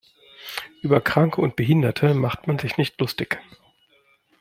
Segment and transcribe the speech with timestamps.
[0.81, 3.39] Über Kranke und Behinderte macht man sich nicht lustig.